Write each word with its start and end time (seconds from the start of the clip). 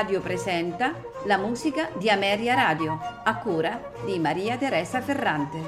Radio 0.00 0.22
presenta 0.22 0.94
la 1.26 1.36
musica 1.36 1.90
di 1.98 2.08
Ameria 2.08 2.54
Radio, 2.54 2.98
a 3.22 3.36
cura 3.36 3.92
di 4.06 4.18
Maria 4.18 4.56
Teresa 4.56 5.02
Ferrante. 5.02 5.58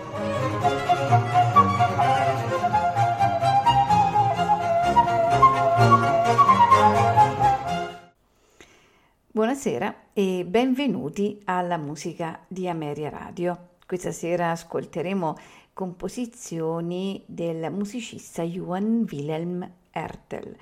Buonasera 9.31 9.95
e 10.15 10.47
benvenuti 10.47 11.43
alla 11.45 11.77
musica 11.77 12.41
di 12.49 12.67
Ameria 12.67 13.11
Radio. 13.11 13.73
Questa 13.87 14.13
sera 14.13 14.53
ascolteremo 14.53 15.37
composizioni 15.75 17.23
del 17.27 17.71
musicista 17.71 18.43
Johann 18.43 19.03
Wilhelm 19.11 19.71
Ertel, 19.91 20.57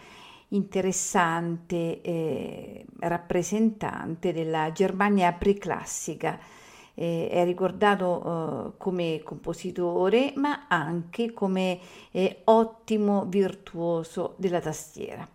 interessante 0.51 2.01
eh, 2.01 2.85
rappresentante 3.01 4.33
della 4.33 4.73
Germania 4.73 5.33
preclassica. 5.33 6.39
Eh, 6.95 7.29
è 7.31 7.45
ricordato 7.45 8.73
eh, 8.75 8.79
come 8.79 9.23
compositore 9.23 10.33
ma 10.37 10.67
anche 10.69 11.33
come 11.33 11.79
eh, 12.11 12.41
ottimo 12.45 13.27
virtuoso 13.27 14.35
della 14.37 14.61
tastiera. 14.61 15.27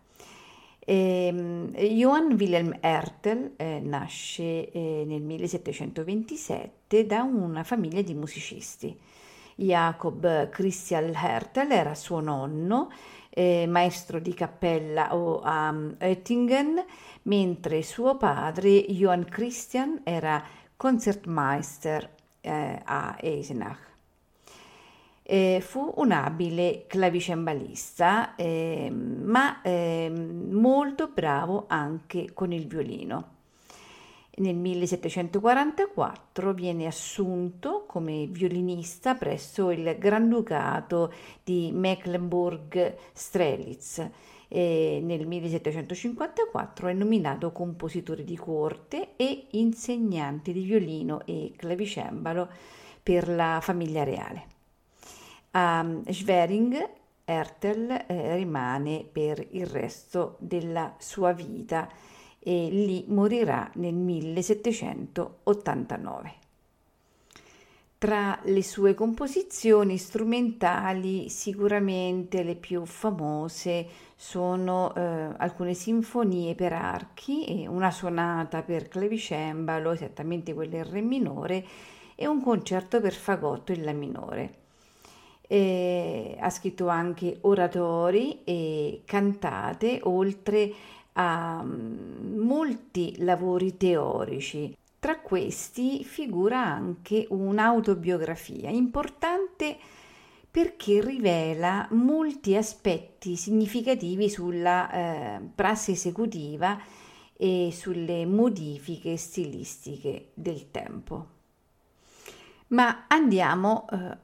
Eh, 0.88 1.72
Johann 1.90 2.34
Wilhelm 2.34 2.78
Ertel 2.80 3.54
eh, 3.56 3.80
nasce 3.80 4.70
eh, 4.70 5.04
nel 5.08 5.22
1727 5.22 7.08
da 7.08 7.24
una 7.24 7.64
famiglia 7.64 8.02
di 8.02 8.14
musicisti. 8.14 8.96
Jacob 9.56 10.50
Christian 10.50 11.12
Hertel 11.16 11.72
era 11.72 11.96
suo 11.96 12.20
nonno, 12.20 12.92
eh, 13.36 13.68
maestro 13.68 14.20
di 14.20 14.34
cappella 14.34 15.10
a 15.10 15.70
um, 15.70 15.96
Oettingen, 16.00 16.84
mentre 17.24 17.84
suo 17.84 18.16
padre 18.16 18.86
Johann 18.86 19.24
Christian 19.24 20.00
era 20.04 20.42
Concertmeister 20.78 22.10
eh, 22.40 22.82
a 22.84 23.18
Eisenach. 23.20 23.94
Eh, 25.22 25.60
fu 25.60 25.92
un 25.98 26.12
abile 26.12 26.86
clavicembalista, 26.88 28.36
eh, 28.36 28.90
ma 28.90 29.62
eh, 29.62 30.10
molto 30.10 31.10
bravo 31.14 31.66
anche 31.68 32.32
con 32.34 32.54
il 32.54 32.68
violino. 32.68 33.34
Nel 34.38 34.56
1744 34.56 36.54
viene 36.54 36.88
assunto 36.88 37.86
come 37.88 38.28
violinista 38.28 39.16
presso 39.16 39.72
il 39.72 39.96
Granducato 39.98 41.14
di 41.42 41.72
Mecklenburg-Strelitz. 41.72 44.10
Nel 44.50 45.26
1754 45.26 46.90
è 46.90 46.94
nominato 46.94 47.54
compositore 47.54 48.26
di 48.26 48.36
corte 48.36 49.16
e 49.16 49.48
insegnante 49.52 50.52
di 50.52 50.64
violino 50.64 51.26
e 51.26 51.54
clavicembalo 51.56 52.50
per 53.02 53.30
la 53.30 53.60
famiglia 53.62 54.04
reale. 54.04 54.48
A 55.52 56.02
Schwering 56.10 56.90
Ertel 57.24 58.04
eh, 58.08 58.36
rimane 58.36 59.08
per 59.10 59.48
il 59.52 59.66
resto 59.66 60.36
della 60.40 60.96
sua 61.00 61.32
vita 61.32 61.90
e 62.48 62.70
lì 62.70 63.06
morirà 63.08 63.72
nel 63.76 63.96
1789. 63.96 66.34
Tra 67.98 68.38
le 68.44 68.62
sue 68.62 68.94
composizioni 68.94 69.98
strumentali 69.98 71.30
sicuramente 71.30 72.44
le 72.44 72.56
più 72.56 72.86
famose 72.86 73.88
sono 74.16 74.94
eh, 74.94 75.02
alcune 75.38 75.74
sinfonie 75.74 76.54
per 76.54 76.74
archi 76.74 77.46
e 77.46 77.66
una 77.68 77.90
sonata 77.90 78.62
per 78.62 78.90
clavicembalo, 78.90 79.90
esattamente 79.92 80.54
quella 80.54 80.78
in 80.78 80.92
re 80.92 81.02
minore, 81.02 81.66
e 82.14 82.28
un 82.28 82.44
concerto 82.44 83.02
per 83.02 83.14
fagotto 83.14 83.72
in 83.72 83.84
la 83.84 83.94
minore. 83.94 84.54
E 85.48 86.38
ha 86.40 86.52
scritto 86.52 86.88
anche 86.88 87.38
oratori 87.42 88.44
e 88.44 89.02
cantate, 89.06 90.02
oltre 90.04 90.72
a 91.18 91.62
mm, 91.64 92.40
molti 92.40 93.16
lavori 93.20 93.78
teorici. 93.78 94.76
Tra 95.00 95.20
questi 95.20 96.04
figura 96.04 96.64
anche 96.64 97.28
un'autobiografia 97.30 98.70
importante 98.70 99.78
perché 100.50 101.02
rivela 101.02 101.88
molti 101.92 102.56
aspetti 102.56 103.36
significativi 103.36 104.30
sulla 104.30 104.90
eh, 104.92 105.42
prassi 105.54 105.92
esecutiva 105.92 106.80
e 107.38 107.70
sulle 107.74 108.26
modifiche 108.26 109.18
stilistiche 109.18 110.32
del 110.34 110.72
tempo. 110.72 111.28
Ma 112.68 113.06
andiamo 113.08 113.86
eh, 113.92 114.18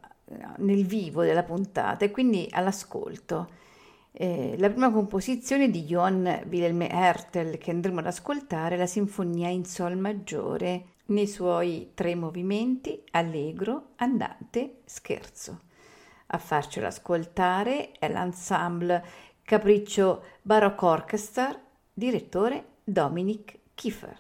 nel 0.58 0.86
vivo 0.86 1.24
della 1.24 1.44
puntata 1.44 2.06
e 2.06 2.12
quindi 2.12 2.48
all'ascolto 2.50 3.60
eh, 4.14 4.56
la 4.58 4.70
prima 4.70 4.92
composizione 4.92 5.70
di 5.70 5.84
Johann 5.84 6.26
Wilhelm 6.50 6.82
Hertel 6.82 7.58
che 7.58 7.72
andremo 7.72 8.00
ad 8.00 8.08
ascoltare 8.08 8.76
è 8.76 8.78
la 8.78 8.86
Sinfonia 8.86 9.48
in 9.48 9.66
Sol 9.66 9.98
maggiore 9.98 10.86
nei 11.06 11.28
suoi 11.28 11.92
tre 11.94 12.16
movimenti 12.16 13.02
allegro, 13.12 13.92
andante, 13.98 14.82
scherzo. 14.86 15.62
A 16.28 16.38
farcelo 16.38 16.88
ascoltare 16.88 17.92
è 17.92 18.10
l'ensemble 18.10 19.04
Capriccio 19.44 20.24
Baroque 20.42 20.88
Orchestra, 20.88 21.60
direttore 21.94 22.66
Dominic 22.84 23.60
Kiefer. 23.76 24.20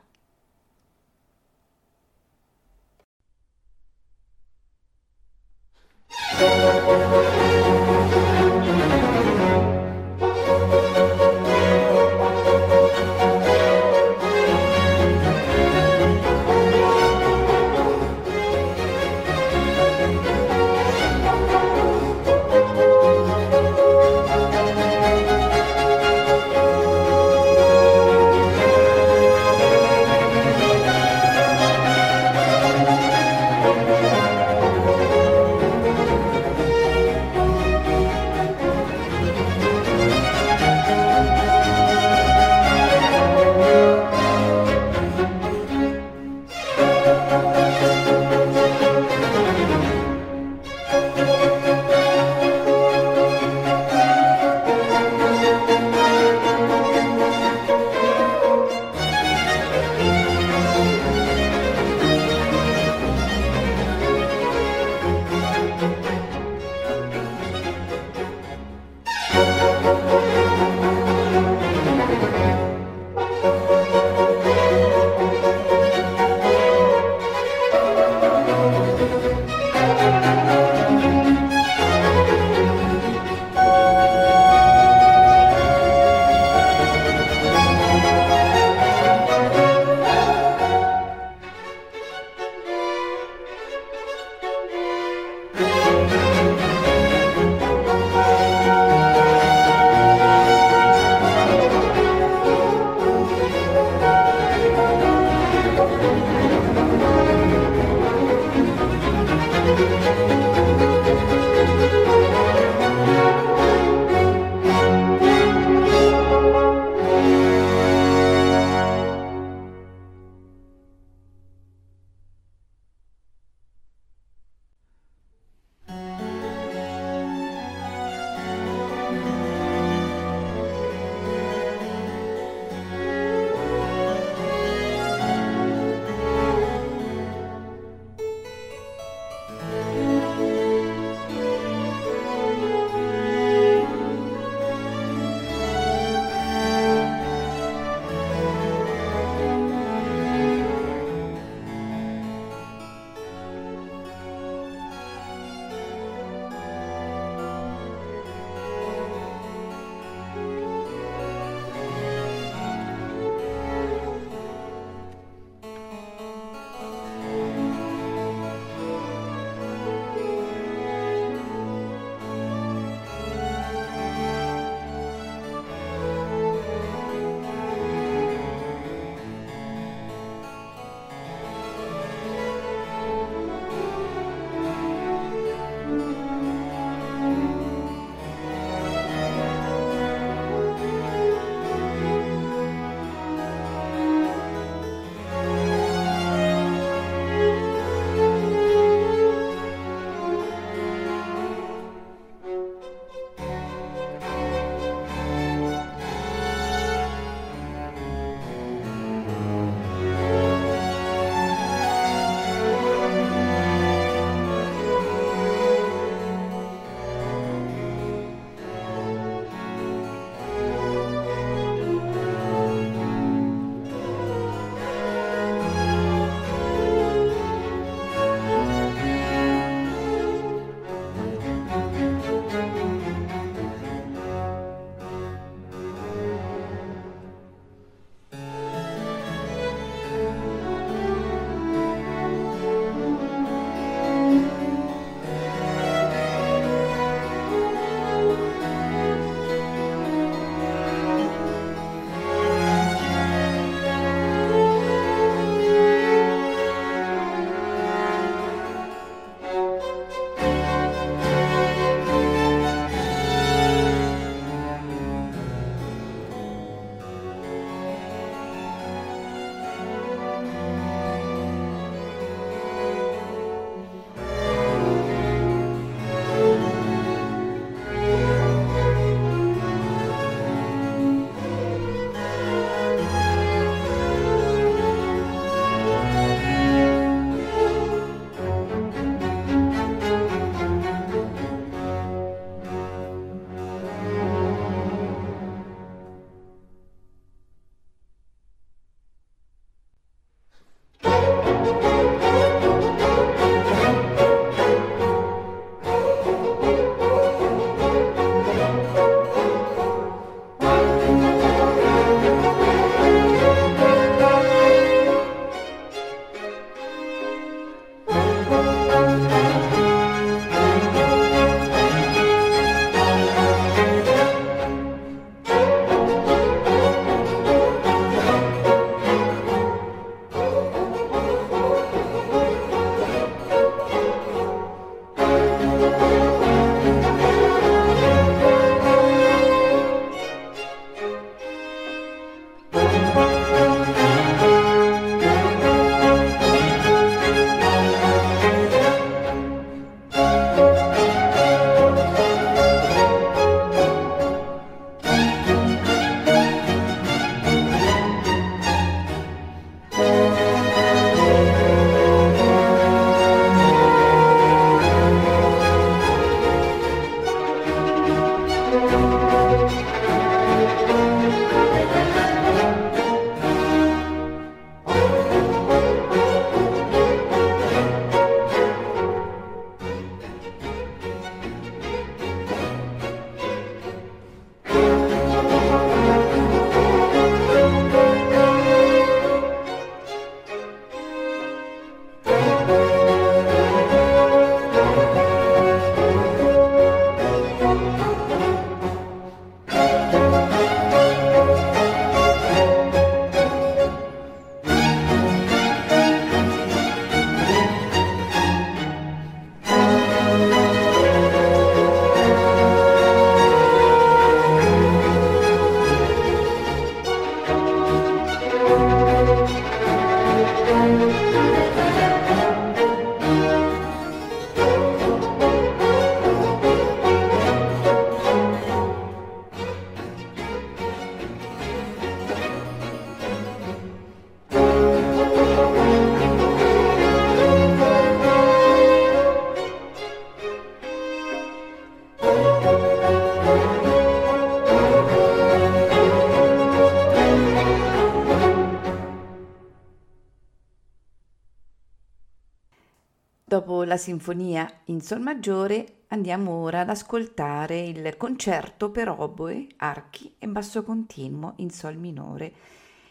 La 453.91 453.97
sinfonia 453.97 454.71
in 454.85 455.01
Sol 455.01 455.19
maggiore 455.19 456.03
andiamo 456.07 456.51
ora 456.51 456.79
ad 456.79 456.89
ascoltare 456.89 457.81
il 457.81 458.15
concerto 458.15 458.89
per 458.89 459.09
oboe, 459.09 459.67
archi 459.75 460.33
e 460.39 460.47
basso 460.47 460.81
continuo 460.83 461.55
in 461.57 461.71
Sol 461.71 461.97
minore 461.97 462.53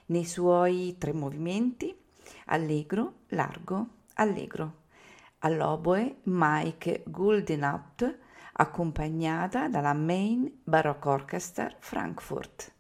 nei 0.07 0.25
suoi 0.25 0.97
tre 0.97 1.13
movimenti 1.13 1.95
allegro, 2.47 3.25
largo, 3.29 3.89
allegro. 4.15 4.85
All'oboe 5.41 6.21
Mike 6.23 7.03
Guldenhaupt 7.07 8.19
accompagnata 8.55 9.69
dalla 9.69 9.93
Main 9.93 10.61
Baroque 10.65 11.11
Orchestra 11.11 11.71
Frankfurt. 11.79 12.73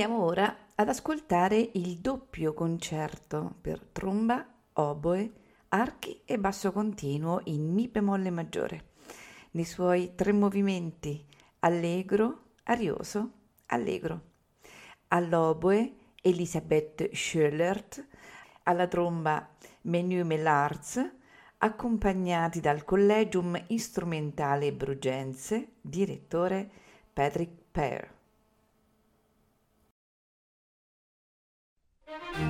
Andiamo 0.00 0.24
ora 0.24 0.56
ad 0.76 0.88
ascoltare 0.88 1.72
il 1.74 1.98
doppio 1.98 2.54
concerto 2.54 3.56
per 3.60 3.84
tromba, 3.92 4.46
oboe, 4.72 5.30
archi 5.68 6.22
e 6.24 6.38
basso 6.38 6.72
continuo 6.72 7.42
in 7.44 7.70
Mi 7.70 7.86
bemolle 7.86 8.30
maggiore, 8.30 8.92
nei 9.50 9.66
suoi 9.66 10.14
tre 10.14 10.32
movimenti 10.32 11.22
allegro, 11.58 12.44
arioso, 12.62 13.30
allegro. 13.66 14.20
All'oboe 15.08 15.96
Elisabeth 16.22 17.10
Schölert, 17.12 18.02
alla 18.62 18.86
tromba 18.86 19.50
Menu 19.82 20.24
Mellarz, 20.24 20.98
accompagnati 21.58 22.60
dal 22.60 22.86
Collegium 22.86 23.66
Strumentale 23.76 24.72
Brugense, 24.72 25.72
direttore 25.82 26.70
Patrick 27.12 27.52
Pear. 27.70 28.19
thank 32.10 32.38
you 32.38 32.49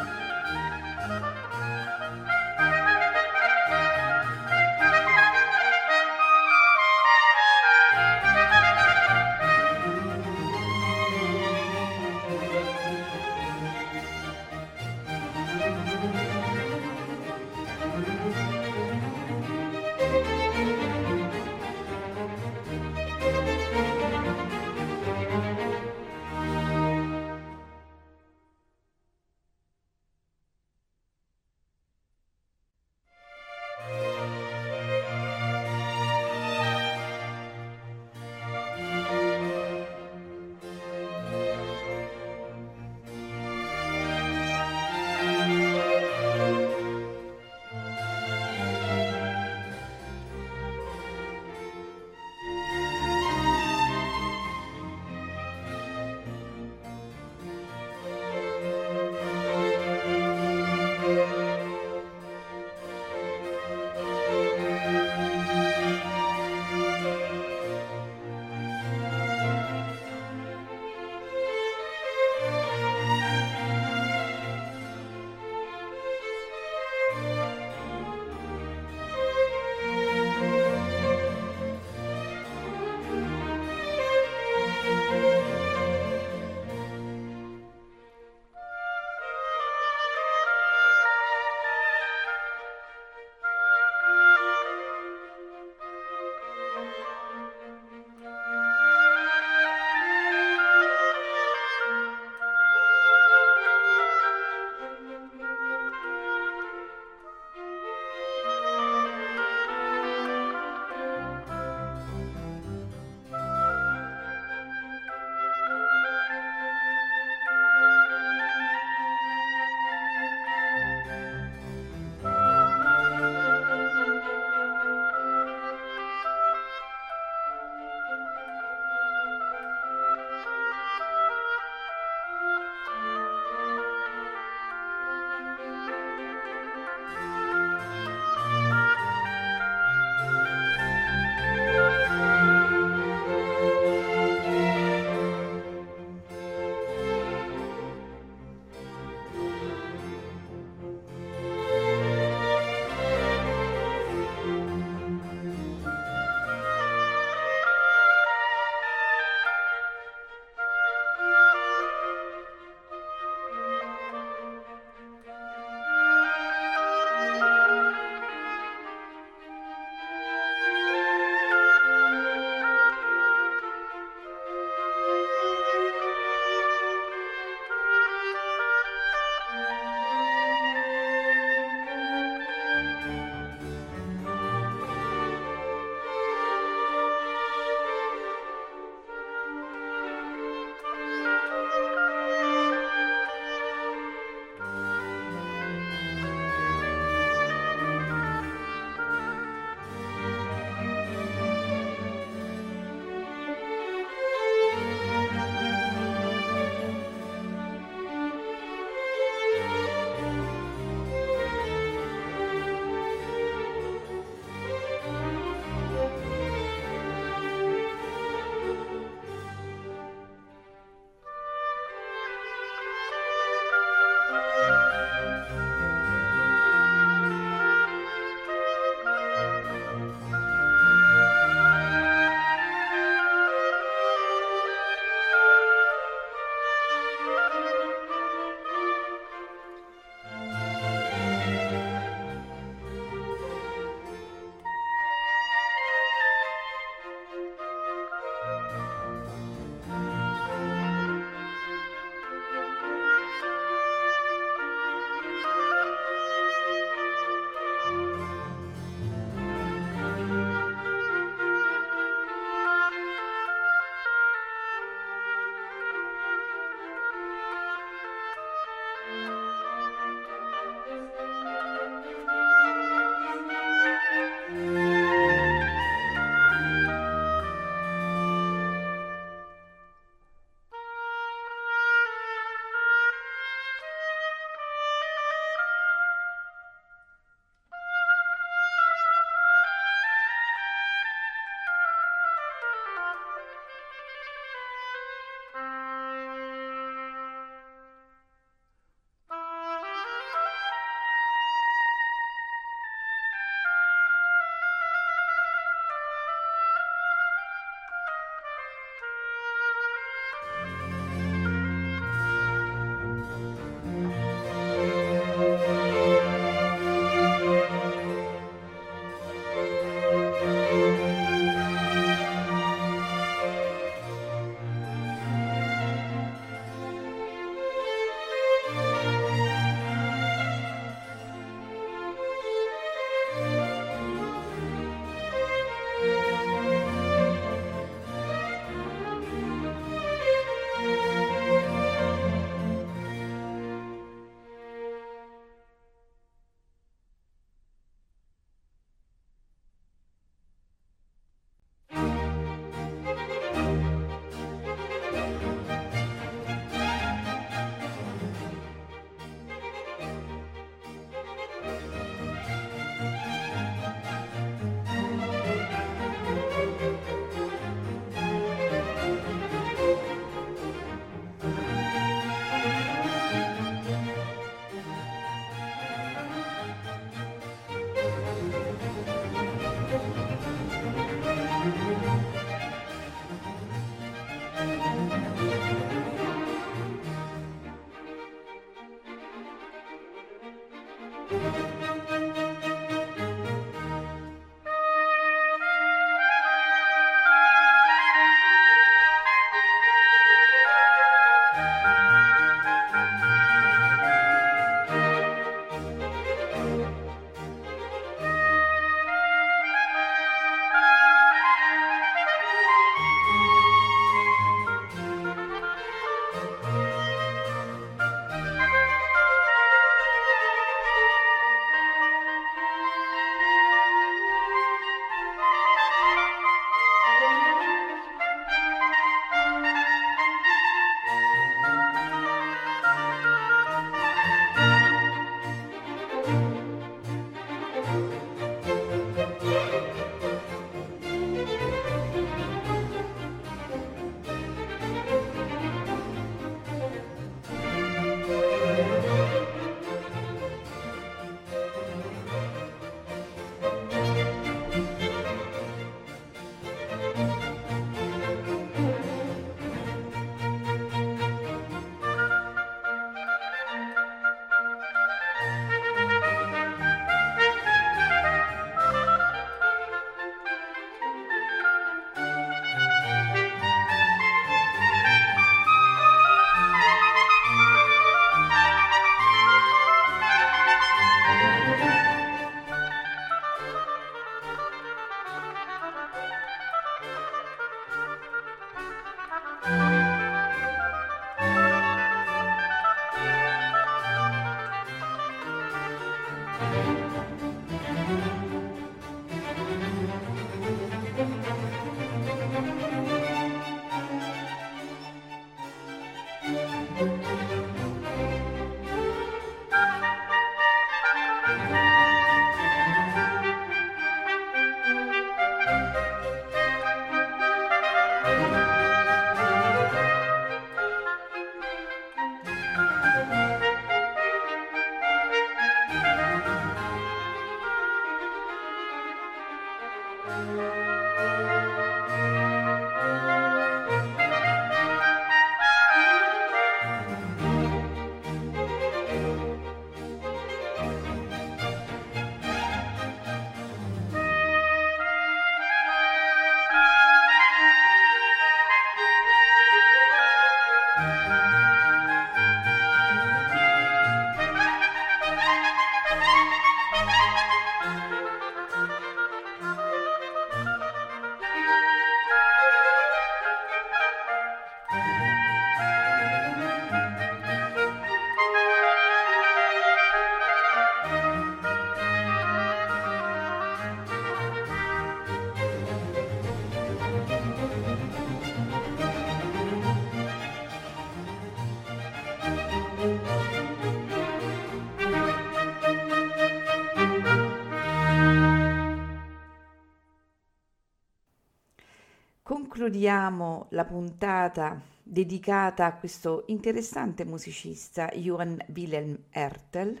concludiamo 592.94 593.66
la 593.70 593.84
puntata 593.84 594.80
dedicata 595.02 595.84
a 595.84 595.96
questo 595.96 596.44
interessante 596.46 597.24
musicista 597.24 598.06
Johann 598.14 598.56
Wilhelm 598.72 599.18
Ertel 599.30 600.00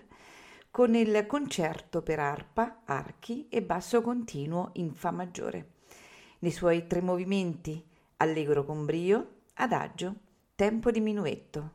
con 0.70 0.94
il 0.94 1.26
concerto 1.26 2.02
per 2.02 2.20
arpa, 2.20 2.82
archi 2.84 3.48
e 3.48 3.62
basso 3.62 4.00
continuo 4.00 4.70
in 4.74 4.94
Fa 4.94 5.10
maggiore. 5.10 5.72
Nei 6.38 6.52
suoi 6.52 6.86
tre 6.86 7.00
movimenti, 7.00 7.84
allegro 8.18 8.64
con 8.64 8.84
brio, 8.84 9.40
adagio, 9.54 10.14
tempo 10.54 10.92
di 10.92 11.00
minuetto. 11.00 11.70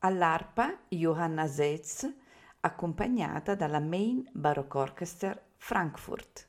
All'arpa 0.00 0.76
Johanna 0.88 1.46
Zetz, 1.46 2.12
accompagnata 2.60 3.54
dalla 3.54 3.78
Main 3.78 4.28
Baroque 4.32 4.80
Orchestra 4.80 5.40
Frankfurt. 5.56 6.48